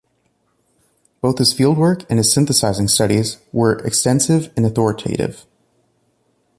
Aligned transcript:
Both 1.21 1.37
his 1.37 1.53
field 1.53 1.77
work 1.77 2.05
and 2.09 2.17
his 2.17 2.33
synthesizing 2.33 2.87
studies 2.87 3.37
were 3.51 3.77
extensive 3.85 4.51
and 4.57 4.65
authoritative. 4.65 5.45